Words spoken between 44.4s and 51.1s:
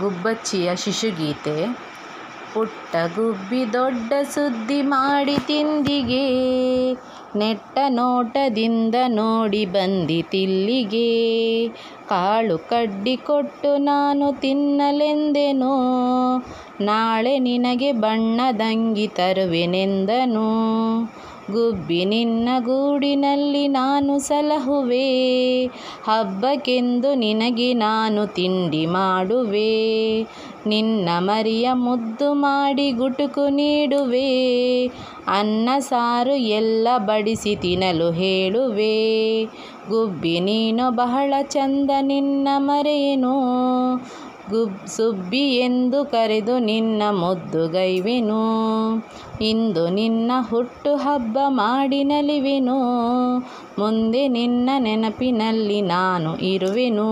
ಗುಬ್ ಸುಬ್ಬಿ ಎಂದು ಕರೆದು ನಿನ್ನ ಮುದ್ದುಗೈವೆನು ಇಂದು ನಿನ್ನ ಹುಟ್ಟು